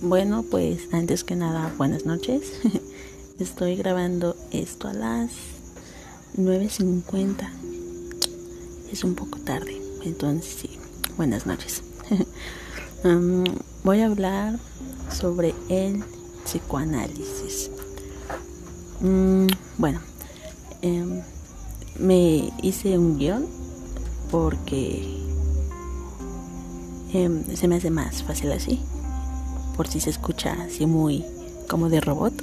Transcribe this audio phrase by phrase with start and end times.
[0.00, 2.52] Bueno, pues antes que nada, buenas noches.
[3.40, 5.32] Estoy grabando esto a las
[6.36, 7.48] 9.50.
[8.92, 10.78] Es un poco tarde, entonces sí,
[11.16, 11.82] buenas noches.
[13.82, 14.60] voy a hablar
[15.10, 16.04] sobre el
[16.44, 17.68] psicoanálisis.
[19.00, 19.46] Mm,
[19.78, 20.00] bueno,
[20.80, 21.22] em,
[21.98, 23.46] me hice un guion
[24.30, 25.26] porque
[27.12, 28.80] em, se me hace más fácil así
[29.78, 31.24] por si se escucha así muy
[31.68, 32.34] como de robot,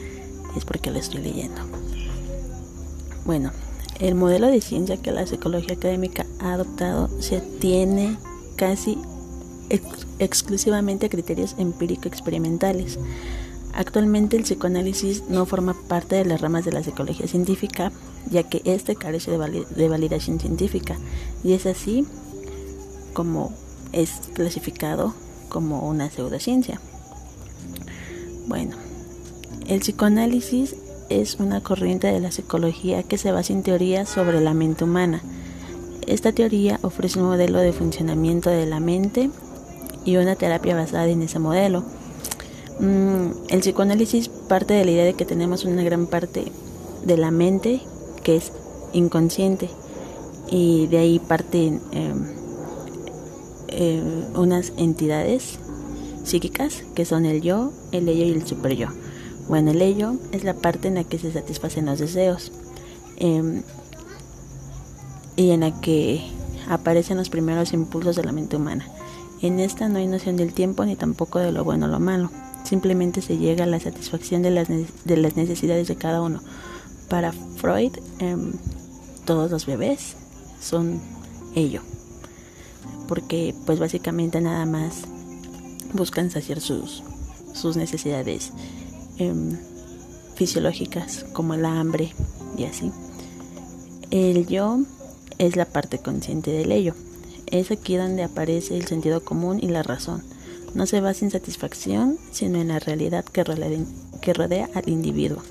[0.56, 1.60] es porque lo estoy leyendo.
[3.26, 3.52] Bueno,
[4.00, 8.16] el modelo de ciencia que la psicología académica ha adoptado se tiene
[8.56, 8.96] casi
[10.18, 12.98] exclusivamente a criterios empírico-experimentales.
[13.74, 17.92] Actualmente el psicoanálisis no forma parte de las ramas de la psicología científica,
[18.30, 20.96] ya que éste carece de, de validación científica,
[21.44, 22.06] y es así
[23.12, 23.52] como
[23.92, 25.12] es clasificado
[25.48, 26.80] como una pseudociencia.
[28.46, 28.76] Bueno,
[29.66, 30.76] el psicoanálisis
[31.08, 35.22] es una corriente de la psicología que se basa en teorías sobre la mente humana.
[36.06, 39.30] Esta teoría ofrece un modelo de funcionamiento de la mente
[40.04, 41.84] y una terapia basada en ese modelo.
[42.80, 46.44] Mm, el psicoanálisis parte de la idea de que tenemos una gran parte
[47.04, 47.80] de la mente
[48.22, 48.52] que es
[48.92, 49.68] inconsciente
[50.50, 52.37] y de ahí parten em,
[53.68, 54.02] eh,
[54.34, 55.58] unas entidades
[56.24, 58.88] psíquicas que son el yo, el ello y el super yo.
[59.48, 62.52] Bueno, el ello es la parte en la que se satisfacen los deseos
[63.16, 63.62] em,
[65.36, 66.22] y en la que
[66.68, 68.86] aparecen los primeros impulsos de la mente humana.
[69.40, 72.30] En esta no hay noción del tiempo ni tampoco de lo bueno o lo malo.
[72.64, 76.40] Simplemente se llega a la satisfacción de las, de las necesidades de cada uno.
[77.08, 78.52] Para Freud, em,
[79.24, 80.16] todos los bebés
[80.60, 81.00] son
[81.54, 81.82] ello
[83.08, 85.02] porque pues básicamente nada más
[85.92, 87.02] buscan saciar sus,
[87.54, 88.52] sus necesidades
[89.16, 89.56] em,
[90.36, 92.12] fisiológicas como el hambre
[92.56, 92.92] y así.
[94.10, 94.80] El yo
[95.38, 96.94] es la parte consciente del ello.
[97.46, 100.22] Es aquí donde aparece el sentido común y la razón.
[100.74, 103.80] No se basa en satisfacción, sino en la realidad que rodea,
[104.20, 105.42] que rodea al individuo.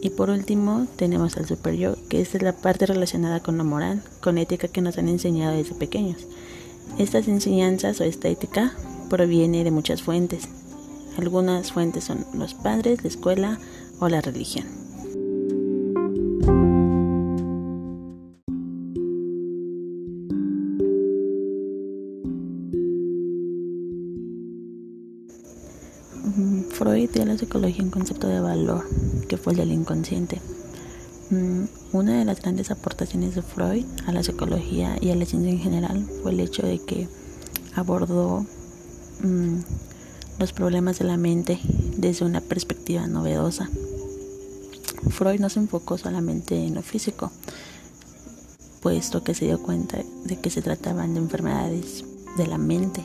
[0.00, 4.02] Y por último tenemos al super yo, que es la parte relacionada con la moral,
[4.20, 6.26] con ética que nos han enseñado desde pequeños.
[6.96, 8.72] Estas enseñanzas o esta ética
[9.10, 10.48] proviene de muchas fuentes.
[11.18, 13.58] Algunas fuentes son los padres, la escuela
[13.98, 14.64] o la religión.
[26.70, 28.84] Freud dio a la psicología un concepto de valor,
[29.28, 30.40] que fue el del inconsciente.
[31.30, 35.52] Mm, una de las grandes aportaciones de Freud a la psicología y a la ciencia
[35.52, 37.06] en general fue el hecho de que
[37.74, 38.46] abordó
[39.22, 39.58] mm,
[40.38, 41.60] los problemas de la mente
[41.98, 43.68] desde una perspectiva novedosa.
[45.10, 47.30] Freud no se enfocó solamente en lo físico,
[48.80, 52.04] puesto que se dio cuenta de que se trataban de enfermedades
[52.38, 53.02] de la mente,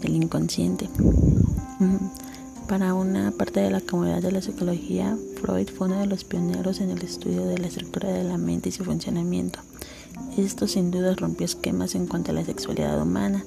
[0.00, 0.88] del inconsciente.
[2.68, 6.80] Para una parte de la comunidad de la psicología, Freud fue uno de los pioneros
[6.80, 9.60] en el estudio de la estructura de la mente y su funcionamiento.
[10.36, 13.44] Esto sin duda rompió esquemas en cuanto a la sexualidad humana,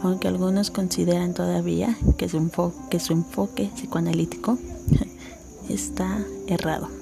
[0.00, 4.56] aunque algunos consideran todavía que su, enfoque, que su enfoque psicoanalítico
[5.68, 7.01] está errado.